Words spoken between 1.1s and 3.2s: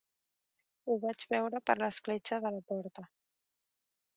veure per l'escletxa de la porta.